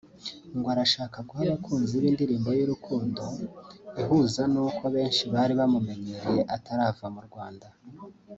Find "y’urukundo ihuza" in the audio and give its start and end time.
2.57-4.41